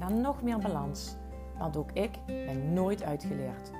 naar 0.00 0.12
nog 0.12 0.42
meer 0.42 0.58
balans. 0.58 1.14
Want 1.58 1.76
ook 1.76 1.92
ik 1.92 2.10
ben 2.26 2.72
nooit 2.72 3.02
uitgeleerd. 3.02 3.70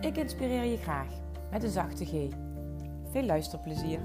Ik 0.00 0.16
inspireer 0.16 0.64
je 0.64 0.76
graag 0.76 1.08
met 1.50 1.62
een 1.62 1.70
zachte 1.70 2.04
G. 2.06 2.10
Veel 3.10 3.22
luisterplezier. 3.22 4.00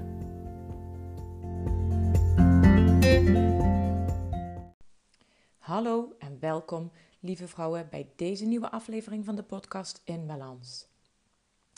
Hallo 5.58 6.14
en 6.18 6.40
welkom, 6.40 6.90
lieve 7.20 7.48
vrouwen, 7.48 7.88
bij 7.90 8.10
deze 8.16 8.44
nieuwe 8.44 8.70
aflevering 8.70 9.24
van 9.24 9.34
de 9.34 9.42
podcast 9.42 10.00
In 10.04 10.26
Balans. 10.26 10.86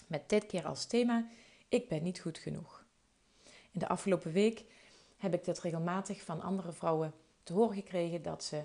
Met 0.06 0.28
dit 0.28 0.46
keer 0.46 0.66
als 0.66 0.86
thema: 0.86 1.26
Ik 1.68 1.88
ben 1.88 2.02
niet 2.02 2.20
goed 2.20 2.38
genoeg. 2.38 2.84
In 3.70 3.78
de 3.80 3.88
afgelopen 3.88 4.32
week 4.32 4.64
heb 5.16 5.34
ik 5.34 5.44
dit 5.44 5.60
regelmatig 5.60 6.22
van 6.22 6.40
andere 6.40 6.72
vrouwen 6.72 7.12
te 7.42 7.52
horen 7.52 7.74
gekregen 7.74 8.22
dat 8.22 8.44
ze 8.44 8.64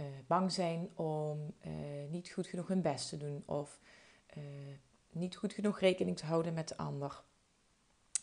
uh, 0.00 0.06
bang 0.26 0.52
zijn 0.52 0.88
om 0.94 1.54
uh, 1.66 1.72
niet 2.10 2.30
goed 2.30 2.46
genoeg 2.46 2.68
hun 2.68 2.82
best 2.82 3.08
te 3.08 3.16
doen 3.16 3.42
of 3.46 3.80
uh, 4.36 4.42
niet 5.10 5.36
goed 5.36 5.52
genoeg 5.52 5.80
rekening 5.80 6.16
te 6.16 6.26
houden 6.26 6.54
met 6.54 6.68
de 6.68 6.76
ander. 6.76 7.22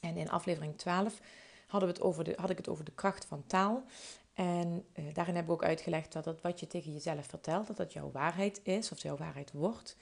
En 0.01 0.17
in 0.17 0.29
aflevering 0.29 0.77
12 0.77 1.21
hadden 1.67 1.89
we 1.89 1.95
het 1.95 2.03
over 2.03 2.23
de, 2.23 2.33
had 2.35 2.49
ik 2.49 2.57
het 2.57 2.67
over 2.67 2.85
de 2.85 2.91
kracht 2.91 3.25
van 3.25 3.43
taal. 3.47 3.83
En 4.33 4.85
daarin 5.13 5.35
heb 5.35 5.45
ik 5.45 5.51
ook 5.51 5.63
uitgelegd 5.63 6.11
dat 6.11 6.25
het 6.25 6.41
wat 6.41 6.59
je 6.59 6.67
tegen 6.67 6.91
jezelf 6.91 7.25
vertelt, 7.25 7.67
dat 7.67 7.77
dat 7.77 7.93
jouw 7.93 8.11
waarheid 8.11 8.59
is 8.63 8.91
of 8.91 9.01
jouw 9.01 9.17
waarheid 9.17 9.51
wordt. 9.51 9.97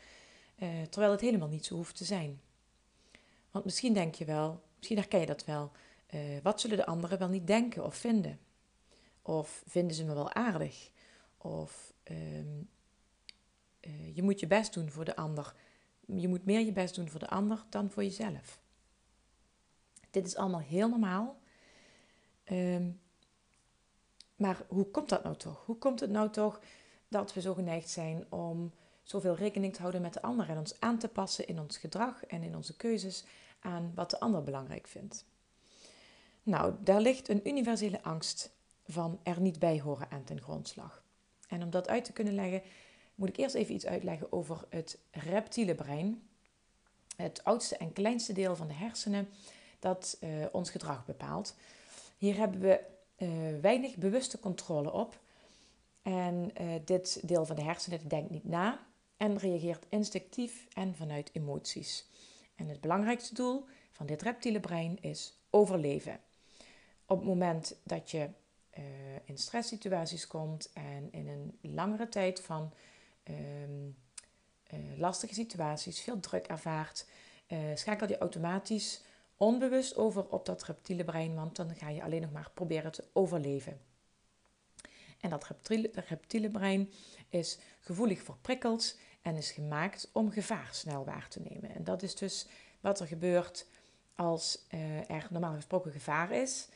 terwijl 0.90 1.12
het 1.12 1.22
helemaal 1.22 1.48
niet 1.48 1.66
zo 1.66 1.76
hoeft 1.76 1.96
te 1.96 2.06
zijn. 2.06 2.42
Want 3.52 3.66
misschien 3.66 3.94
denk 3.94 4.16
je 4.16 4.26
wel, 4.26 4.62
misschien 4.78 4.98
herken 4.98 5.20
je 5.20 5.26
dat 5.26 5.46
wel. 5.46 5.72
wat 6.44 6.62
zullen 6.62 6.78
de 6.78 6.86
anderen 6.86 7.20
wel 7.20 7.28
niet 7.28 7.48
denken 7.48 7.86
of 7.86 7.96
vinden? 7.96 8.40
Of 9.22 9.64
vinden 9.66 9.96
ze 9.96 10.04
me 10.04 10.14
wel 10.14 10.34
aardig? 10.34 10.92
Of 11.44 11.94
uh, 12.12 12.40
uh, 12.40 14.16
je 14.16 14.24
moet 14.24 14.40
je 14.40 14.48
best 14.48 14.74
doen 14.74 14.90
voor 14.90 15.06
de 15.06 15.16
ander. 15.16 15.56
Je 16.06 16.28
moet 16.28 16.46
meer 16.46 16.60
je 16.60 16.72
best 16.72 16.96
doen 16.96 17.10
voor 17.10 17.20
de 17.20 17.30
ander 17.30 17.66
dan 17.70 17.92
voor 17.92 18.04
jezelf. 18.04 18.62
Dit 20.12 20.26
is 20.26 20.36
allemaal 20.36 20.60
heel 20.60 20.90
normaal. 20.90 21.40
Um, 22.52 23.02
maar 24.36 24.66
hoe 24.68 24.92
komt 24.92 25.10
dat 25.10 25.24
nou 25.24 25.36
toch? 25.36 25.66
Hoe 25.66 25.78
komt 25.78 26.00
het 26.00 26.10
nou 26.10 26.30
toch 26.30 26.60
dat 27.08 27.34
we 27.34 27.42
zo 27.42 27.54
geneigd 27.54 27.90
zijn 27.90 28.32
om 28.32 28.72
zoveel 29.04 29.36
rekening 29.36 29.74
te 29.74 29.80
houden 29.80 30.02
met 30.02 30.14
de 30.14 30.22
ander 30.22 30.50
en 30.50 30.58
ons 30.58 30.80
aan 30.80 30.98
te 30.98 31.08
passen 31.08 31.48
in 31.48 31.60
ons 31.60 31.78
gedrag 31.78 32.26
en 32.26 32.44
in 32.44 32.56
onze 32.56 32.76
keuzes 32.76 33.24
aan 33.60 33.92
wat 33.96 34.10
de 34.10 34.20
ander 34.20 34.44
belangrijk 34.44 34.88
vindt? 34.88 35.26
Nou, 36.44 36.74
daar 36.80 37.02
ligt 37.02 37.30
een 37.30 37.48
universele 37.48 38.04
angst 38.04 38.52
van 38.86 39.20
er 39.24 39.42
niet 39.42 39.60
bij 39.60 39.82
horen 39.82 40.12
aan 40.12 40.24
ten 40.24 40.42
grondslag. 40.42 41.03
En 41.48 41.64
om 41.64 41.70
dat 41.70 41.88
uit 41.88 42.06
te 42.06 42.14
kunnen 42.14 42.36
leggen, 42.36 42.62
moet 43.16 43.30
ik 43.30 43.38
eerst 43.38 43.56
even 43.56 43.74
iets 43.74 43.86
uitleggen 43.86 44.32
over 44.32 44.66
het 44.70 44.98
reptiele 45.12 45.76
brein. 45.76 46.28
Het 47.16 47.44
oudste 47.44 47.78
en 47.78 47.94
kleinste 47.94 48.34
deel 48.34 48.56
van 48.56 48.68
de 48.68 48.74
hersenen 48.74 49.30
dat 49.80 50.18
uh, 50.22 50.46
ons 50.52 50.70
gedrag 50.70 51.06
bepaalt. 51.06 51.56
Hier 52.18 52.38
hebben 52.38 52.60
we 52.60 52.80
uh, 53.18 53.30
weinig 53.62 53.96
bewuste 53.96 54.40
controle 54.40 54.92
op. 54.92 55.20
En 56.02 56.52
uh, 56.62 56.74
dit 56.86 57.28
deel 57.28 57.46
van 57.46 57.56
de 57.56 57.64
hersenen 57.64 58.08
denkt 58.08 58.30
niet 58.30 58.44
na 58.44 58.80
en 59.18 59.38
reageert 59.38 59.86
instinctief 59.90 60.68
en 60.74 60.96
vanuit 60.96 61.30
emoties. 61.34 62.06
En 62.56 62.68
het 62.68 62.82
belangrijkste 62.82 63.34
doel 63.34 63.66
van 63.92 64.06
dit 64.06 64.22
reptiele 64.22 64.60
brein 64.60 64.98
is 65.02 65.38
overleven. 65.50 66.20
Op 67.06 67.18
het 67.18 67.28
moment 67.28 67.76
dat 67.84 68.12
je 68.12 68.30
uh, 68.78 68.84
in 69.24 69.38
stresssituaties 69.38 70.28
komt 70.28 70.70
en 70.74 71.12
in 71.12 71.28
een 71.28 71.58
langere 71.62 72.10
tijd 72.10 72.42
van 72.42 72.74
um, 73.30 73.96
uh, 74.74 74.98
lastige 74.98 75.34
situaties 75.34 76.02
veel 76.02 76.20
druk 76.20 76.48
ervaart, 76.48 77.08
uh, 77.48 77.60
schakel 77.76 78.08
je 78.08 78.18
automatisch 78.18 79.04
onbewust 79.38 79.96
over 79.96 80.30
op 80.30 80.46
dat 80.46 80.64
reptiele 80.64 81.04
brein, 81.04 81.36
want 81.36 81.56
dan 81.56 81.76
ga 81.76 81.90
je 81.90 82.04
alleen 82.04 82.22
nog 82.22 82.32
maar 82.32 82.52
proberen 82.54 82.92
te 82.92 83.04
overleven. 83.14 83.80
En 85.20 85.30
dat 85.30 85.48
reptiele, 85.48 85.92
reptiele 85.94 86.50
brein 86.50 86.92
is 87.30 87.58
gevoelig 87.80 88.22
voor 88.22 88.38
prikkels 88.42 88.98
en 89.22 89.36
is 89.36 89.52
gemaakt 89.52 90.10
om 90.14 90.32
gevaar 90.32 90.70
snel 90.72 91.06
waar 91.06 91.28
te 91.28 91.40
nemen. 91.40 91.76
En 91.76 91.84
dat 91.84 92.02
is 92.02 92.16
dus 92.16 92.48
wat 92.80 93.00
er 93.00 93.08
gebeurt 93.08 93.66
als 94.16 94.66
er 95.08 95.28
normaal 95.30 95.54
gesproken 95.54 95.92
gevaar 95.92 96.32
is 96.32 96.68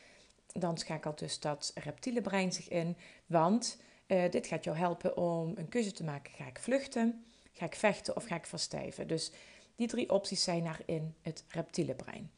dan 0.59 0.77
schakelt 0.77 1.19
dus 1.19 1.39
dat 1.39 1.71
reptiele 1.75 2.21
brein 2.21 2.53
zich 2.53 2.69
in. 2.69 2.97
Want 3.25 3.77
uh, 4.07 4.29
dit 4.29 4.47
gaat 4.47 4.63
jou 4.63 4.77
helpen 4.77 5.17
om 5.17 5.53
een 5.55 5.69
keuze 5.69 5.91
te 5.91 6.03
maken. 6.03 6.33
Ga 6.33 6.47
ik 6.47 6.59
vluchten, 6.59 7.25
ga 7.51 7.65
ik 7.65 7.75
vechten 7.75 8.15
of 8.15 8.25
ga 8.25 8.35
ik 8.35 8.45
verstijven? 8.45 9.07
Dus 9.07 9.31
die 9.75 9.87
drie 9.87 10.09
opties 10.09 10.43
zijn 10.43 10.65
er 10.65 10.79
in 10.85 11.15
het 11.21 11.43
reptiele 11.47 11.95
brein. 11.95 12.31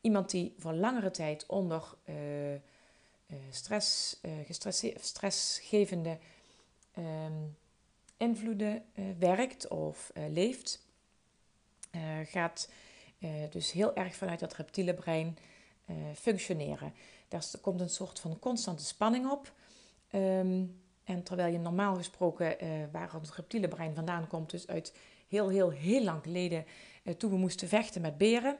Iemand 0.00 0.30
die 0.30 0.54
voor 0.58 0.72
langere 0.72 1.10
tijd 1.10 1.46
onder 1.46 1.94
uh, 2.04 2.52
uh, 2.52 2.58
stress, 3.50 4.20
stressgevende 5.00 6.18
um, 6.98 7.56
invloeden 8.16 8.84
werkt 9.18 9.68
of 9.68 10.10
leeft, 10.28 10.84
gaat 12.24 12.68
dus 13.50 13.72
heel 13.72 13.94
erg 13.94 14.14
vanuit 14.14 14.40
dat 14.40 14.54
reptiele 14.54 14.94
brein 14.94 15.38
functioneren. 16.14 16.92
Daar 17.30 17.44
komt 17.60 17.80
een 17.80 17.90
soort 17.90 18.20
van 18.20 18.38
constante 18.38 18.84
spanning 18.84 19.30
op. 19.30 19.52
Ehm, 20.10 20.64
en 21.04 21.22
terwijl 21.22 21.52
je 21.52 21.58
normaal 21.58 21.94
gesproken, 21.96 22.64
uh, 22.64 22.70
waar 22.92 23.12
het 23.12 23.34
reptiele 23.34 23.68
brein 23.68 23.94
vandaan 23.94 24.26
komt, 24.26 24.50
dus 24.50 24.66
uit 24.66 24.94
heel, 25.28 25.48
heel, 25.48 25.70
heel 25.70 26.04
lang 26.04 26.22
geleden, 26.22 26.64
uh, 27.04 27.14
toen 27.14 27.30
we 27.30 27.36
moesten 27.36 27.68
vechten 27.68 28.00
met 28.00 28.18
beren. 28.18 28.56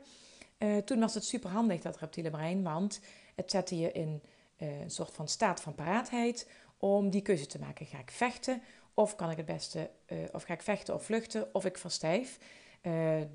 Uh, 0.59 0.77
toen 0.77 1.01
was 1.01 1.15
het 1.15 1.25
super 1.25 1.51
handig, 1.51 1.81
dat 1.81 1.99
reptiele 1.99 2.31
brein, 2.31 2.63
want 2.63 3.01
het 3.35 3.51
zette 3.51 3.79
je 3.79 3.93
in 3.93 4.23
een 4.57 4.91
soort 4.91 5.13
van 5.13 5.29
staat 5.29 5.61
van 5.61 5.75
paraatheid 5.75 6.49
om 6.77 7.11
die 7.11 7.23
keuze 7.23 7.47
te 7.47 7.59
maken. 7.59 7.87
Ga 7.87 7.99
ik 7.99 8.11
vechten 8.11 8.63
of 8.95 9.17
kan 9.17 9.31
ik 9.31 9.37
het 9.37 9.47
beste, 9.47 9.91
of 10.33 10.43
ga 10.43 10.53
ik 10.53 10.63
vechten 10.63 10.95
of 10.95 11.05
vluchten 11.05 11.55
of 11.55 11.65
ik 11.65 11.79
verstijf. 11.79 12.39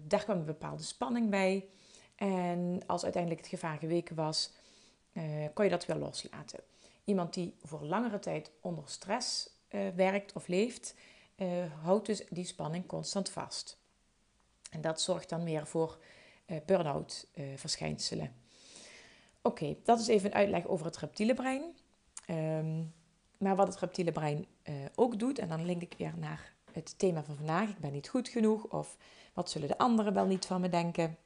daar 0.07 0.23
kwam 0.23 0.37
een 0.37 0.45
bepaalde 0.45 0.83
spanning 0.83 1.29
bij. 1.29 1.65
En 2.15 2.81
als 2.85 3.03
uiteindelijk 3.03 3.41
het 3.41 3.49
gevaar 3.49 3.77
geweken 3.77 4.15
was, 4.15 4.51
uh, 5.15 5.23
kon 5.53 5.63
je 5.63 5.71
dat 5.71 5.85
weer 5.85 5.95
loslaten. 5.95 6.59
Iemand 7.03 7.33
die 7.33 7.55
voor 7.63 7.81
langere 7.83 8.19
tijd 8.19 8.51
onder 8.61 8.83
stress 8.87 9.49
uh, 9.69 9.87
werkt 9.95 10.33
of 10.33 10.47
leeft, 10.47 10.95
uh, 11.35 11.47
houdt 11.83 12.05
dus 12.05 12.23
die 12.29 12.45
spanning 12.45 12.85
constant 12.85 13.29
vast. 13.29 13.77
En 14.71 14.81
dat 14.81 15.01
zorgt 15.01 15.29
dan 15.29 15.43
meer 15.43 15.67
voor 15.67 15.97
burn-out 16.65 17.27
verschijnselen. 17.55 18.35
Oké, 19.41 19.75
dat 19.83 19.99
is 19.99 20.07
even 20.07 20.29
een 20.29 20.35
uitleg 20.35 20.65
over 20.65 20.85
het 20.85 20.97
reptiele 20.97 21.33
brein. 21.33 21.63
Um, 22.29 22.93
maar 23.37 23.55
wat 23.55 23.67
het 23.67 23.77
reptiele 23.77 24.11
brein 24.11 24.45
ook 24.95 25.19
doet, 25.19 25.39
en 25.39 25.47
dan 25.47 25.65
link 25.65 25.81
ik 25.81 25.93
weer 25.97 26.13
naar 26.17 26.53
het 26.71 26.99
thema 26.99 27.23
van 27.23 27.35
vandaag: 27.35 27.69
ik 27.69 27.79
ben 27.79 27.91
niet 27.91 28.09
goed 28.09 28.29
genoeg, 28.29 28.63
of 28.63 28.97
wat 29.33 29.49
zullen 29.49 29.67
de 29.67 29.77
anderen 29.77 30.13
wel 30.13 30.25
niet 30.25 30.45
van 30.45 30.61
me 30.61 30.69
denken. 30.69 31.17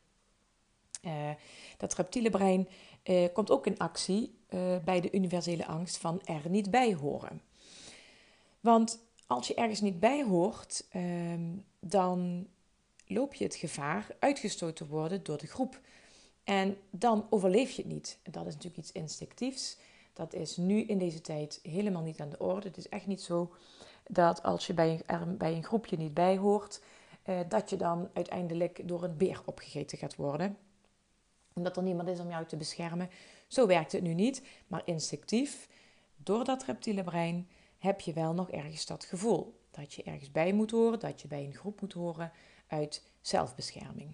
dat 1.78 1.94
reptiele 1.96 2.30
brein 2.30 2.68
uh, 3.04 3.28
komt 3.34 3.52
ook 3.52 3.66
in 3.66 3.78
actie 3.78 4.38
uh, 4.50 4.78
bij 4.84 5.02
de 5.02 5.12
universele 5.12 5.66
angst 5.66 5.98
van 5.98 6.22
er 6.24 6.50
niet 6.50 6.72
bij 6.72 6.94
horen. 6.94 7.42
Want 8.60 9.00
als 9.28 9.48
je 9.48 9.54
ergens 9.54 9.82
niet 9.82 10.00
bij 10.00 10.24
hoort, 10.24 10.88
uh, 10.96 11.04
dan 11.80 12.48
loop 13.08 13.34
je 13.34 13.44
het 13.44 13.56
gevaar 13.56 14.08
uitgestoten 14.20 14.76
te 14.76 14.88
worden 14.88 15.24
door 15.24 15.38
de 15.38 15.48
groep. 15.48 15.80
En 16.44 16.78
dan 16.90 17.28
overleef 17.30 17.72
je 17.72 17.82
het 17.82 17.92
niet. 17.92 18.18
Dat 18.24 18.46
is 18.46 18.54
natuurlijk 18.54 18.78
iets 18.78 18.92
instinctiefs. 18.92 19.78
Dat 20.14 20.34
is 20.34 20.58
nu 20.58 20.82
in 20.82 20.98
deze 20.98 21.22
tijd 21.22 21.60
helemaal 21.64 22.02
niet 22.02 22.20
aan 22.20 22.30
de 22.30 22.40
orde. 22.40 22.68
Het 22.68 22.78
is 22.78 22.90
echt 22.90 23.08
niet 23.08 23.22
zo 23.22 23.54
dat 24.08 24.44
als 24.44 24.68
je 24.68 24.74
bij 24.74 25.02
een, 25.06 25.38
bij 25.38 25.54
een 25.54 25.64
groepje 25.64 25.98
niet 25.98 26.14
bij 26.14 26.38
hoort, 26.38 26.82
uh, 27.26 27.40
dat 27.48 27.70
je 27.70 27.76
dan 27.76 28.10
uiteindelijk 28.14 28.88
door 28.88 29.04
een 29.04 29.18
beer 29.18 29.42
opgegeten 29.46 29.98
gaat 29.98 30.16
worden 30.16 30.58
omdat 31.60 31.78
er 31.78 31.84
niemand 31.84 32.10
is 32.10 32.20
om 32.20 32.30
jou 32.30 32.46
te 32.46 32.58
beschermen. 32.58 33.10
Zo 33.48 33.68
werkt 33.68 33.92
het 33.92 34.02
nu 34.02 34.14
niet, 34.14 34.42
maar 34.68 34.82
instinctief, 34.86 35.70
door 36.16 36.44
dat 36.44 36.64
reptiele 36.64 37.04
brein, 37.04 37.48
heb 37.78 38.02
je 38.02 38.14
wel 38.14 38.34
nog 38.34 38.52
ergens 38.52 38.86
dat 38.86 39.06
gevoel. 39.06 39.58
dat 39.72 39.94
je 39.94 40.04
ergens 40.04 40.32
bij 40.32 40.54
moet 40.54 40.72
horen, 40.72 41.00
dat 41.00 41.22
je 41.22 41.28
bij 41.28 41.44
een 41.44 41.56
groep 41.56 41.82
moet 41.82 41.94
horen 41.94 42.32
uit 42.68 43.04
zelfbescherming. 43.22 44.12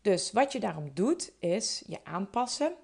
Dus 0.00 0.32
wat 0.32 0.52
je 0.52 0.60
daarom 0.60 0.90
doet, 0.94 1.32
is 1.38 1.82
je 1.86 2.04
aanpassen 2.04 2.74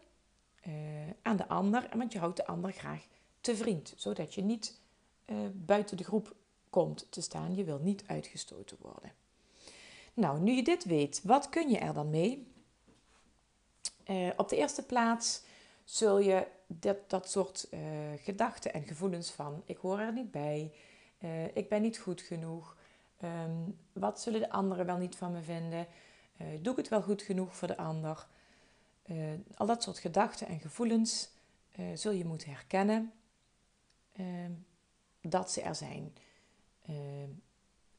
uh, 0.66 0.74
aan 1.22 1.36
de 1.36 1.48
ander, 1.48 1.88
want 1.96 2.12
je 2.12 2.18
houdt 2.18 2.36
de 2.36 2.46
ander 2.46 2.72
graag 2.72 3.06
te 3.40 3.56
vriend, 3.56 3.94
zodat 3.96 4.34
je 4.34 4.42
niet 4.42 4.80
uh, 5.26 5.36
buiten 5.52 5.96
de 5.96 6.04
groep 6.04 6.34
komt 6.70 7.06
te 7.10 7.20
staan. 7.20 7.54
Je 7.54 7.64
wil 7.64 7.78
niet 7.78 8.04
uitgestoten 8.06 8.76
worden. 8.80 9.12
Nou, 10.14 10.40
nu 10.40 10.52
je 10.52 10.62
dit 10.62 10.84
weet, 10.84 11.20
wat 11.24 11.48
kun 11.48 11.68
je 11.68 11.78
er 11.78 11.94
dan 11.94 12.10
mee? 12.10 12.49
Uh, 14.06 14.30
op 14.36 14.48
de 14.48 14.56
eerste 14.56 14.82
plaats 14.82 15.42
zul 15.84 16.18
je 16.18 16.46
dat, 16.66 17.10
dat 17.10 17.30
soort 17.30 17.68
gedachten 18.16 18.72
en 18.72 18.82
gevoelens 18.82 19.30
van 19.30 19.62
ik 19.64 19.76
hoor 19.76 19.98
er 19.98 20.12
niet 20.12 20.30
bij, 20.30 20.72
ik 21.54 21.68
ben 21.68 21.82
niet 21.82 21.98
goed 21.98 22.20
genoeg, 22.20 22.76
um, 23.24 23.78
wat 23.92 24.20
zullen 24.20 24.40
de 24.40 24.50
anderen 24.50 24.86
wel 24.86 24.96
niet 24.96 25.16
van 25.16 25.32
me 25.32 25.42
vinden, 25.42 25.86
doe 26.60 26.72
ik 26.72 26.78
het 26.78 26.88
wel 26.88 27.02
goed 27.02 27.22
genoeg 27.22 27.56
voor 27.56 27.68
de 27.68 27.76
ander? 27.76 28.26
Al 29.56 29.66
dat 29.66 29.82
soort 29.82 29.98
gedachten 29.98 30.46
en 30.46 30.60
gevoelens 30.60 31.30
zul 31.94 32.12
je 32.12 32.24
moeten 32.24 32.50
herkennen 32.50 33.12
uh, 34.16 34.26
dat 35.20 35.50
ze 35.50 35.60
er 35.62 35.74
zijn. 35.74 36.14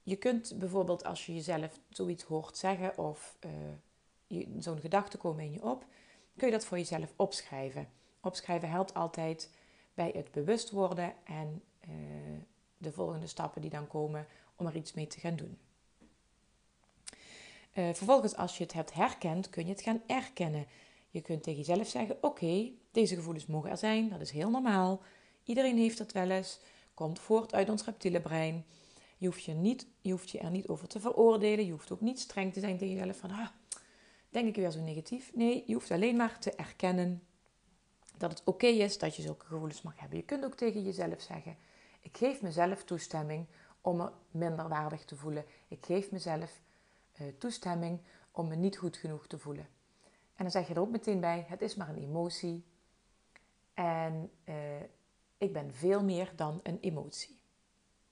je 0.03 0.15
kunt 0.15 0.59
bijvoorbeeld 0.59 1.03
als 1.03 1.25
je 1.25 1.33
jezelf 1.33 1.79
zoiets 1.89 2.23
hoort 2.23 2.57
zeggen 2.57 2.97
of 2.97 3.37
zo'n 4.59 4.79
gedachte 4.79 5.17
komen 5.17 5.43
in 5.43 5.51
je 5.51 5.63
op, 5.63 5.85
kun 6.37 6.47
je 6.47 6.53
dat 6.53 6.65
voor 6.65 6.77
jezelf 6.77 7.13
opschrijven. 7.15 7.87
Opschrijven 8.21 8.69
helpt 8.69 8.93
altijd 8.93 9.49
bij 9.93 10.11
het 10.13 10.31
bewust 10.31 10.69
worden 10.69 11.13
en 11.23 11.63
de 12.77 12.91
volgende 12.91 13.27
stappen 13.27 13.61
die 13.61 13.69
dan 13.69 13.87
komen 13.87 14.27
om 14.55 14.65
er 14.65 14.75
iets 14.75 14.93
mee 14.93 15.07
te 15.07 15.19
gaan 15.19 15.35
doen. 15.35 15.57
vervolgens, 17.71 18.35
als 18.35 18.57
je 18.57 18.63
het 18.63 18.73
hebt 18.73 18.93
herkend, 18.93 19.49
kun 19.49 19.65
je 19.65 19.71
het 19.71 19.81
gaan 19.81 20.01
erkennen. 20.07 20.65
Je 21.09 21.21
kunt 21.21 21.43
tegen 21.43 21.59
jezelf 21.59 21.87
zeggen: 21.87 22.17
Oké, 22.21 22.71
deze 22.91 23.15
gevoelens 23.15 23.45
mogen 23.45 23.69
er 23.69 23.77
zijn, 23.77 24.09
dat 24.09 24.21
is 24.21 24.31
heel 24.31 24.49
normaal. 24.49 25.01
Iedereen 25.43 25.77
heeft 25.77 25.97
dat 25.97 26.11
wel 26.11 26.29
eens, 26.29 26.59
komt 26.93 27.19
voort 27.19 27.53
uit 27.53 27.69
ons 27.69 27.85
reptiele 27.85 28.21
brein. 28.21 28.65
Je 29.17 29.25
hoeft 29.27 29.43
je, 29.43 29.53
niet, 29.53 29.87
je 30.01 30.11
hoeft 30.11 30.29
je 30.29 30.39
er 30.39 30.51
niet 30.51 30.67
over 30.67 30.87
te 30.87 30.99
veroordelen. 30.99 31.65
Je 31.65 31.71
hoeft 31.71 31.91
ook 31.91 32.01
niet 32.01 32.19
streng 32.19 32.53
te 32.53 32.59
zijn 32.59 32.77
tegen 32.77 32.95
jezelf 32.95 33.17
van, 33.17 33.31
ah, 33.31 33.47
denk 34.31 34.47
ik 34.47 34.55
weer 34.55 34.71
zo 34.71 34.79
negatief. 34.79 35.35
Nee, 35.35 35.63
je 35.67 35.73
hoeft 35.73 35.91
alleen 35.91 36.15
maar 36.15 36.39
te 36.39 36.51
erkennen 36.51 37.23
dat 38.17 38.31
het 38.31 38.41
oké 38.45 38.67
is 38.67 38.97
dat 38.97 39.15
je 39.15 39.21
zulke 39.21 39.45
gevoelens 39.45 39.81
mag 39.81 39.99
hebben. 39.99 40.17
Je 40.17 40.23
kunt 40.23 40.45
ook 40.45 40.55
tegen 40.55 40.83
jezelf 40.83 41.21
zeggen, 41.21 41.57
ik 42.01 42.17
geef 42.17 42.41
mezelf 42.41 42.83
toestemming 42.83 43.45
om 43.81 43.97
me 43.97 44.11
minder 44.31 44.67
waardig 44.67 45.05
te 45.05 45.15
voelen. 45.15 45.45
Ik 45.67 45.85
geef 45.85 46.11
mezelf 46.11 46.61
uh, 47.21 47.27
toestemming 47.37 47.99
om 48.31 48.47
me 48.47 48.55
niet 48.55 48.77
goed 48.77 48.97
genoeg 48.97 49.27
te 49.27 49.37
voelen. 49.37 49.67
En 50.35 50.43
dan 50.43 50.51
zeg 50.51 50.67
je 50.67 50.73
er 50.73 50.79
ook 50.79 50.91
meteen 50.91 51.19
bij: 51.19 51.45
het 51.47 51.61
is 51.61 51.75
maar 51.75 51.89
een 51.89 52.03
emotie. 52.03 52.65
En 53.73 54.31
uh, 54.45 54.55
ik 55.37 55.53
ben 55.53 55.73
veel 55.73 56.03
meer 56.03 56.31
dan 56.35 56.59
een 56.63 56.79
emotie. 56.79 57.39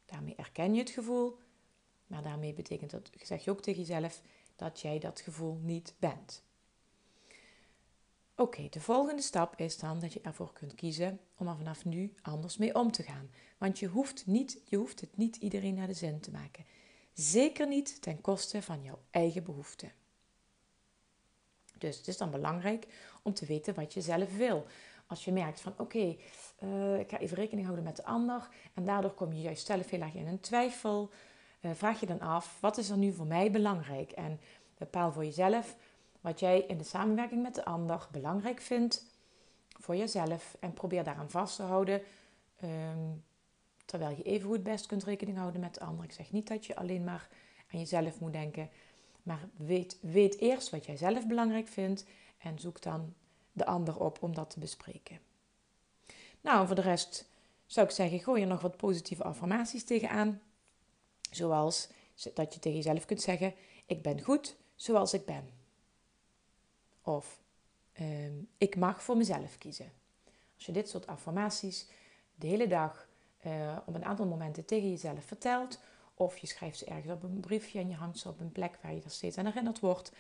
Daarmee 0.06 0.36
erken 0.36 0.74
je 0.74 0.80
het 0.80 0.90
gevoel, 0.90 1.38
maar 2.08 2.24
daarmee 2.24 2.54
betekent 2.54 2.92
dat, 2.92 3.10
zeg 3.22 3.44
je 3.44 3.52
ook 3.52 3.62
tegen 3.62 3.82
jezelf, 3.82 4.22
dat 4.60 4.80
jij 4.80 5.00
dat 5.00 5.20
gevoel 5.20 5.60
niet 5.62 5.96
bent. 6.00 6.44
Oké, 8.36 8.68
de 8.70 8.82
volgende 8.82 9.22
stap 9.22 9.56
is 9.56 9.78
dan 9.78 10.00
dat 10.00 10.14
je 10.14 10.22
ervoor 10.22 10.54
kunt 10.54 10.76
kiezen 10.76 11.20
om 11.38 11.48
er 11.48 11.56
vanaf 11.56 11.86
nu 11.86 12.14
anders 12.22 12.58
mee 12.58 12.76
om 12.76 12.92
te 12.92 13.04
gaan. 13.04 13.30
Want 13.58 13.80
je 13.80 13.88
hoeft, 13.88 14.26
niet, 14.26 14.62
je 14.66 14.78
hoeft 14.78 15.02
het 15.02 15.18
niet 15.18 15.36
iedereen 15.36 15.74
naar 15.74 15.88
de 15.88 15.94
zin 15.94 16.20
te 16.20 16.32
maken. 16.32 16.66
Zeker 17.14 17.68
niet 17.68 18.02
ten 18.02 18.22
koste 18.22 18.62
van 18.62 18.84
jouw 18.84 19.00
eigen 19.10 19.44
behoeften. 19.44 19.92
Dus 21.78 21.98
het 21.98 22.08
is 22.08 22.18
dan 22.18 22.32
belangrijk 22.32 22.88
om 23.24 23.34
te 23.34 23.46
weten 23.46 23.76
wat 23.76 23.94
je 23.94 24.02
zelf 24.02 24.38
wil. 24.38 24.66
Als 25.08 25.26
je 25.26 25.32
merkt 25.32 25.62
van 25.62 25.74
oké, 25.78 26.16
eh, 26.58 27.00
ik 27.00 27.10
ga 27.10 27.20
even 27.20 27.38
rekening 27.38 27.66
houden 27.66 27.86
met 27.86 27.96
de 27.96 28.06
ander 28.06 28.48
en 28.74 28.86
daardoor 28.86 29.14
kom 29.14 29.34
je 29.34 29.42
juist 29.42 29.66
zelf 29.66 29.90
heel 29.90 30.02
erg 30.02 30.14
in 30.14 30.28
een 30.28 30.40
twijfel, 30.40 31.10
vraag 31.62 32.00
je 32.00 32.06
dan 32.06 32.20
af 32.20 32.58
wat 32.60 32.78
is 32.78 32.90
er 32.90 32.98
nu 32.98 33.14
voor 33.14 33.28
mij 33.28 33.52
belangrijk 33.52 34.12
en 34.12 34.40
bepaal 34.78 35.12
voor 35.12 35.26
jezelf 35.26 35.76
wat 36.22 36.40
jij 36.40 36.60
in 36.60 36.78
de 36.78 36.84
samenwerking 36.84 37.42
met 37.42 37.56
de 37.56 37.66
ander 37.66 38.08
belangrijk 38.12 38.62
vindt 38.62 39.06
voor 39.68 39.96
jezelf 39.96 40.58
en 40.60 40.74
probeer 40.74 41.04
daaraan 41.04 41.30
vast 41.30 41.56
te 41.56 41.64
houden. 41.64 42.02
Ehm, 42.56 43.10
terwijl 43.86 44.16
je 44.18 44.24
even 44.24 44.50
goed 44.50 44.64
best 44.64 44.86
kunt 44.86 45.04
rekening 45.04 45.38
houden 45.38 45.62
met 45.62 45.74
de 45.74 45.80
ander. 45.80 46.04
Ik 46.06 46.12
zeg 46.12 46.32
niet 46.32 46.48
dat 46.48 46.66
je 46.66 46.76
alleen 46.76 47.04
maar 47.04 47.30
aan 47.72 47.80
jezelf 47.80 48.20
moet 48.20 48.34
denken. 48.34 48.70
Maar 49.24 49.50
weet, 49.56 49.98
weet 50.02 50.38
eerst 50.40 50.70
wat 50.70 50.86
jij 50.86 50.98
zelf 50.98 51.28
belangrijk 51.28 51.68
vindt 51.68 52.06
en 52.38 52.60
zoek 52.60 52.82
dan 52.82 53.14
de 53.52 53.66
ander 53.66 54.00
op 54.00 54.24
om 54.24 54.34
dat 54.34 54.50
te 54.50 54.60
bespreken. 54.60 55.20
Nou, 56.42 56.68
voor 56.68 56.76
de 56.76 56.82
rest 56.82 57.30
zou 57.66 57.88
ik 57.88 57.94
zeggen, 57.94 58.20
gooi 58.20 58.42
er 58.42 58.48
nog 58.48 58.62
wat 58.62 58.78
positieve 58.78 59.24
affirmaties 59.24 59.84
tegenaan. 59.84 60.42
Zoals 61.30 61.90
dat 62.34 62.54
je 62.54 62.60
tegen 62.60 62.78
jezelf 62.78 63.06
kunt 63.06 63.22
zeggen: 63.22 63.54
Ik 63.86 64.02
ben 64.02 64.22
goed 64.22 64.56
zoals 64.76 65.14
ik 65.14 65.26
ben. 65.26 65.50
Of 67.02 67.42
ehm, 67.94 68.34
ik 68.58 68.76
mag 68.76 69.04
voor 69.04 69.18
mezelf 69.18 69.58
kiezen. 69.58 69.92
Als 70.56 70.66
je 70.66 70.72
dit 70.72 70.90
soort 70.90 71.08
affirmaties 71.08 71.88
de 72.36 72.48
hele 72.48 72.68
dag 72.68 73.08
uh, 73.46 73.78
op 73.86 73.96
een 73.96 74.06
aantal 74.06 74.26
momenten 74.26 74.66
tegen 74.66 74.90
jezelf 74.90 75.24
vertelt, 75.26 75.80
of 76.14 76.38
je 76.38 76.48
schrijft 76.48 76.78
ze 76.78 76.86
ergens 76.86 77.14
op 77.14 77.24
een 77.24 77.40
briefje 77.40 77.80
en 77.80 77.90
je 77.90 77.96
hangt 77.96 78.20
ze 78.20 78.30
op 78.30 78.40
een 78.40 78.52
plek 78.52 78.78
waar 78.82 78.94
je 78.94 79.02
er 79.04 79.12
steeds 79.12 79.38
aan 79.38 79.46
herinnerd 79.46 79.80
wordt, 79.80 80.12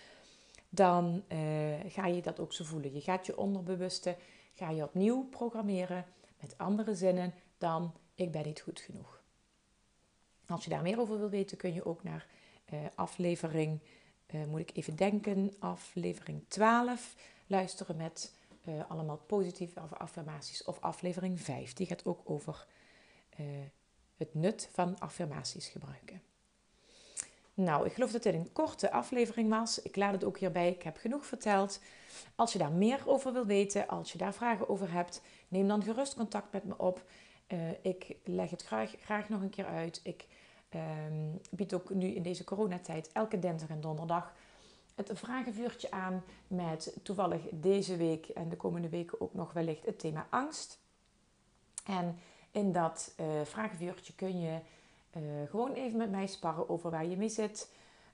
dan 0.70 1.24
uh, 1.28 1.40
ga 1.88 2.06
je 2.06 2.22
dat 2.22 2.40
ook 2.40 2.54
zo 2.54 2.64
voelen. 2.64 2.94
Je 2.94 3.02
gaat 3.02 3.26
je 3.26 3.38
onderbewuste, 3.38 4.18
ga 4.54 4.70
je 4.70 4.84
opnieuw 4.84 5.24
programmeren 5.24 6.06
met 6.40 6.58
andere 6.58 6.96
zinnen 6.96 7.34
dan 7.58 7.94
ik 8.16 8.32
ben 8.32 8.46
niet 8.46 8.62
goed 8.62 8.80
genoeg. 8.80 9.19
Als 10.50 10.64
je 10.64 10.70
daar 10.70 10.82
meer 10.82 11.00
over 11.00 11.20
wil 11.20 11.30
weten, 11.30 11.58
kun 11.58 11.74
je 11.74 11.86
ook 11.86 12.04
naar 12.04 12.28
uh, 12.74 12.80
aflevering, 12.96 13.80
uh, 14.32 14.46
moet 14.46 14.60
ik 14.60 14.72
even 14.74 14.96
denken, 14.96 15.54
aflevering 15.60 16.44
12 16.48 17.16
luisteren 17.48 17.96
met 17.96 18.34
allemaal 18.88 19.18
positieve 19.18 19.80
affirmaties. 19.80 20.64
Of 20.64 20.80
aflevering 20.80 21.42
5, 21.42 21.74
die 21.74 21.88
gaat 21.88 22.06
ook 22.06 22.22
over 22.24 22.66
het 24.18 24.34
nut 24.34 24.70
van 24.72 25.00
affirmaties 25.00 25.68
gebruiken. 25.68 26.22
Nou, 27.54 27.86
ik 27.86 27.94
geloof 27.94 28.12
dat 28.12 28.24
dit 28.24 28.34
een 28.34 28.52
korte 28.52 28.92
aflevering 28.92 29.50
was. 29.50 29.82
Ik 29.82 29.96
laat 29.96 30.14
het 30.14 30.24
ook 30.24 30.38
hierbij. 30.38 30.70
Ik 30.70 30.84
heb 30.84 30.98
genoeg 30.98 31.26
verteld. 31.26 31.80
Als 32.36 32.54
je 32.54 32.60
daar 32.60 32.72
meer 32.72 33.02
over 33.06 33.34
wil 33.34 33.46
weten, 33.46 33.88
als 33.88 34.12
je 34.12 34.18
daar 34.18 34.34
vragen 34.34 34.70
over 34.70 34.92
hebt, 34.92 35.22
neem 35.48 35.68
dan 35.68 35.84
gerust 35.84 36.14
contact 36.14 36.52
met 36.52 36.64
me 36.64 36.78
op. 36.78 37.04
Ik 37.82 38.16
leg 38.24 38.50
het 38.50 38.64
graag, 38.64 38.96
graag 39.00 39.30
nog 39.30 39.42
een 39.42 39.50
keer 39.50 39.66
uit. 39.66 40.00
Ik 40.04 40.28
um, 40.76 41.42
bied 41.52 41.74
ook 41.74 41.90
nu 41.90 42.08
in 42.08 42.24
deze 42.24 42.44
coronatijd 42.44 43.12
elke 43.12 43.40
dinsdag 43.40 43.70
en 43.70 43.82
donderdag 43.82 44.34
het 45.08 45.20
vragenvuurtje 45.20 45.92
aan 45.92 46.24
met 46.48 46.98
toevallig 47.04 47.42
deze 47.52 47.98
week 47.98 48.28
en 48.28 48.50
de 48.50 48.56
komende 48.56 48.90
weken 48.90 49.22
ook 49.22 49.34
nog 49.34 49.54
wellicht 49.54 49.86
het 49.86 50.00
thema 50.00 50.28
angst. 50.30 50.80
En 51.86 52.18
in 52.52 52.72
dat 52.72 53.14
uh, 53.20 53.26
vragenvuurtje 53.44 54.14
kun 54.16 54.40
je 54.40 54.60
uh, 55.18 55.24
gewoon 55.50 55.74
even 55.74 55.98
met 55.98 56.12
mij 56.12 56.28
sparren 56.28 56.70
over 56.70 56.92
waar 56.92 57.06
je 57.06 57.18
mee 57.18 57.30
zit. 57.30 57.72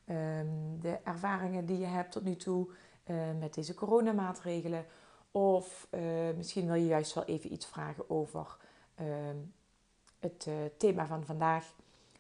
Um, 0.10 0.80
de 0.82 1.00
ervaringen 1.04 1.66
die 1.66 1.78
je 1.78 1.86
hebt 1.86 2.12
tot 2.12 2.24
nu 2.24 2.36
toe 2.36 2.68
uh, 3.06 3.16
met 3.40 3.54
deze 3.54 3.74
coronamaatregelen. 3.74 4.86
Of 5.32 5.88
misschien 6.36 6.66
wil 6.66 6.76
je 6.76 6.86
juist 6.86 7.14
wel 7.14 7.26
even 7.26 7.54
iets 7.54 7.66
vragen 7.66 8.10
over 8.10 8.58
ehm, 8.96 9.38
het 10.20 10.48
thema 10.78 11.06
van 11.06 11.26
vandaag. 11.26 11.74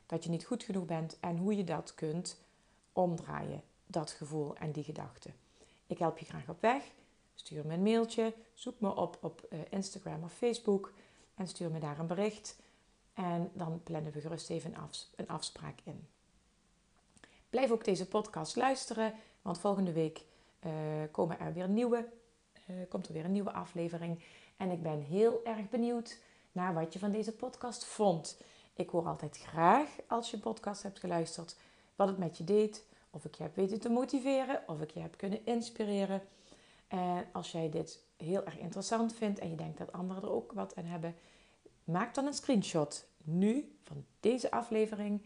Dat 0.05 0.23
je 0.23 0.29
niet 0.29 0.45
goed 0.45 0.63
genoeg 0.63 0.85
bent 0.85 1.17
en 1.19 1.37
hoe 1.37 1.55
je 1.55 1.63
dat 1.63 1.95
kunt 1.95 2.41
omdraaien. 2.93 3.63
Dat 3.87 4.11
gevoel 4.11 4.55
en 4.55 4.71
die 4.71 4.83
gedachten. 4.83 5.33
Ik 5.87 5.97
help 5.97 6.17
je 6.17 6.25
graag 6.25 6.49
op 6.49 6.61
weg. 6.61 6.83
Stuur 7.35 7.65
me 7.65 7.73
een 7.73 7.83
mailtje. 7.83 8.33
Zoek 8.53 8.79
me 8.79 8.95
op 8.95 9.17
op 9.21 9.47
Instagram 9.69 10.23
of 10.23 10.33
Facebook 10.33 10.93
en 11.35 11.47
stuur 11.47 11.71
me 11.71 11.79
daar 11.79 11.99
een 11.99 12.07
bericht. 12.07 12.55
En 13.13 13.51
dan 13.53 13.81
plannen 13.83 14.11
we 14.11 14.21
gerust 14.21 14.49
even 14.49 14.73
een, 15.15 15.27
afspraak 15.27 15.79
in. 15.83 16.07
Blijf 17.49 17.71
ook 17.71 17.83
deze 17.83 18.07
podcast 18.07 18.55
luisteren, 18.55 19.13
want 19.41 19.59
volgende 19.59 19.91
week 19.91 20.25
uh, 20.65 20.71
komen 21.11 21.39
er 21.39 21.53
weer 21.53 21.69
nieuwe, 21.69 22.07
uh, 22.69 22.75
komt 22.89 23.07
er 23.07 23.13
weer 23.13 23.25
een 23.25 23.31
nieuwe 23.31 23.51
aflevering. 23.51 24.23
En 24.57 24.71
ik 24.71 24.83
ben 24.83 25.01
heel 25.01 25.41
erg 25.43 25.69
benieuwd 25.69 26.17
naar 26.51 26.73
wat 26.73 26.93
je 26.93 26.99
van 26.99 27.11
deze 27.11 27.31
podcast 27.31 27.85
vond. 27.85 28.37
Ik 28.75 28.89
hoor 28.89 29.05
altijd 29.05 29.37
graag 29.37 29.89
als 30.07 30.31
je 30.31 30.37
podcast 30.37 30.83
hebt 30.83 30.99
geluisterd, 30.99 31.55
wat 31.95 32.07
het 32.07 32.17
met 32.17 32.37
je 32.37 32.43
deed. 32.43 32.85
Of 33.09 33.25
ik 33.25 33.35
je 33.35 33.43
heb 33.43 33.55
weten 33.55 33.79
te 33.79 33.89
motiveren, 33.89 34.63
of 34.67 34.81
ik 34.81 34.91
je 34.91 34.99
heb 34.99 35.17
kunnen 35.17 35.45
inspireren. 35.45 36.21
En 36.87 37.25
als 37.31 37.51
jij 37.51 37.69
dit 37.69 38.03
heel 38.17 38.45
erg 38.45 38.57
interessant 38.57 39.13
vindt 39.13 39.39
en 39.39 39.49
je 39.49 39.55
denkt 39.55 39.77
dat 39.77 39.91
anderen 39.91 40.23
er 40.23 40.31
ook 40.31 40.51
wat 40.51 40.75
aan 40.75 40.85
hebben, 40.85 41.15
maak 41.83 42.15
dan 42.15 42.25
een 42.25 42.33
screenshot. 42.33 43.05
nu 43.23 43.77
van 43.83 44.05
deze 44.19 44.51
aflevering. 44.51 45.21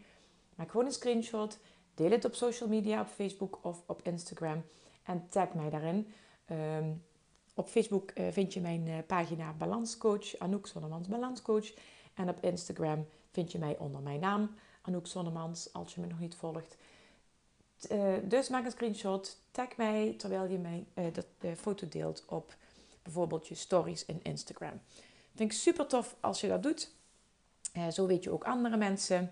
Maak 0.56 0.72
gewoon 0.72 0.86
een 0.86 0.92
screenshot. 0.92 1.58
Deel 1.94 2.12
het 2.12 2.26
op 2.26 2.36
social 2.36 2.70
media, 2.70 3.02
op 3.02 3.08
Facebook 3.08 3.60
of 3.62 3.84
op 3.86 4.02
Instagram. 4.04 4.64
En 5.04 5.30
tag 5.30 5.54
mij 5.54 5.70
daarin. 5.70 6.14
Ehm, 6.46 6.92
op 7.54 7.68
Facebook 7.68 8.12
uh, 8.16 8.28
vind 8.32 8.54
je 8.54 8.62
mijn 8.62 8.88
uh, 8.88 8.98
pagina 9.08 9.54
Balanscoach, 9.54 10.38
Anouk 10.38 10.68
Zonnemans 10.68 11.08
Balanscoach. 11.08 11.74
En 12.14 12.30
op 12.30 12.44
Instagram 12.44 13.08
vind 13.40 13.52
je 13.52 13.60
mij 13.60 13.78
onder 13.78 14.02
mijn 14.02 14.20
naam, 14.20 14.56
Anouk 14.82 15.08
Zonnemans, 15.08 15.74
als 15.74 15.96
je 15.96 16.02
me 16.02 16.08
nog 16.08 16.20
niet 16.20 16.36
volgt. 16.36 16.78
Uh, 17.92 18.14
dus 18.24 18.50
maak 18.50 18.66
een 18.66 18.72
screenshot, 18.72 19.42
tag 19.52 19.78
mij 19.78 20.14
terwijl 20.18 20.46
je 20.46 20.58
mij, 20.58 20.86
de 21.40 21.56
foto 21.56 21.88
deelt 21.88 22.26
op 22.26 22.56
bijvoorbeeld 23.04 23.48
je 23.48 23.56
stories 23.56 24.06
in 24.06 24.20
Instagram. 24.24 24.82
Vind 25.36 25.52
ik 25.52 25.58
super 25.58 25.88
tof 25.88 26.16
als 26.20 26.42
je 26.42 26.48
dat 26.48 26.64
doet. 26.64 26.92
zo 27.92 28.08
weet 28.08 28.24
je 28.24 28.32
ook 28.32 28.44
andere 28.44 28.78
mensen 28.78 29.32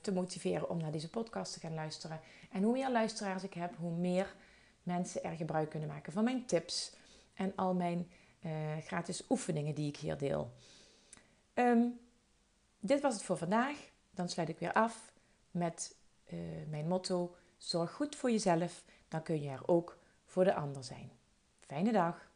te 0.00 0.12
motiveren 0.12 0.70
om 0.70 0.78
naar 0.78 0.92
deze 0.92 1.10
podcast 1.10 1.52
te 1.52 1.60
gaan 1.60 1.74
luisteren. 1.74 2.20
En 2.50 2.62
hoe 2.62 2.72
meer 2.72 2.90
luisteraars 2.90 3.42
ik 3.42 3.54
heb, 3.54 3.76
hoe 3.76 3.96
meer 3.96 4.34
mensen 4.82 5.24
er 5.24 5.36
gebruik 5.36 5.70
kunnen 5.70 5.88
maken 5.88 6.12
van 6.12 6.24
mijn 6.24 6.46
tips 6.46 6.96
en 7.34 7.52
al 7.56 7.74
mijn 7.74 8.10
gratis 8.84 9.22
oefeningen 9.28 9.74
die 9.74 9.88
ik 9.88 9.96
hier 9.96 10.18
deel. 10.18 10.52
Um, 11.54 12.04
dit 12.86 13.00
was 13.00 13.14
het 13.14 13.22
voor 13.22 13.36
vandaag. 13.36 13.76
Dan 14.10 14.28
sluit 14.28 14.48
ik 14.48 14.58
weer 14.58 14.72
af 14.72 15.12
met 15.50 15.96
uh, 16.32 16.40
mijn 16.68 16.88
motto: 16.88 17.34
zorg 17.56 17.92
goed 17.92 18.16
voor 18.16 18.30
jezelf, 18.30 18.84
dan 19.08 19.22
kun 19.22 19.42
je 19.42 19.48
er 19.48 19.68
ook 19.68 19.98
voor 20.24 20.44
de 20.44 20.54
ander 20.54 20.84
zijn. 20.84 21.10
Fijne 21.60 21.92
dag. 21.92 22.28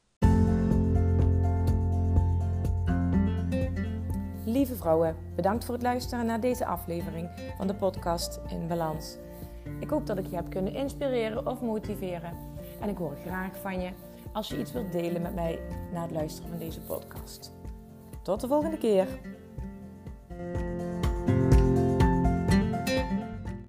Lieve 4.44 4.76
vrouwen, 4.76 5.16
bedankt 5.36 5.64
voor 5.64 5.74
het 5.74 5.82
luisteren 5.82 6.26
naar 6.26 6.40
deze 6.40 6.66
aflevering 6.66 7.54
van 7.56 7.66
de 7.66 7.74
podcast 7.74 8.40
In 8.48 8.66
Balans. 8.68 9.16
Ik 9.80 9.90
hoop 9.90 10.06
dat 10.06 10.18
ik 10.18 10.26
je 10.26 10.36
heb 10.36 10.50
kunnen 10.50 10.74
inspireren 10.74 11.46
of 11.46 11.60
motiveren. 11.60 12.36
En 12.80 12.88
ik 12.88 12.96
hoor 12.96 13.16
graag 13.16 13.56
van 13.56 13.80
je 13.80 13.90
als 14.32 14.48
je 14.48 14.58
iets 14.58 14.72
wilt 14.72 14.92
delen 14.92 15.22
met 15.22 15.34
mij 15.34 15.60
na 15.92 16.02
het 16.02 16.10
luisteren 16.10 16.50
van 16.50 16.58
deze 16.58 16.80
podcast. 16.80 17.52
Tot 18.22 18.40
de 18.40 18.48
volgende 18.48 18.78
keer. 18.78 19.08
Thank 20.42 20.60
you. 20.60 20.69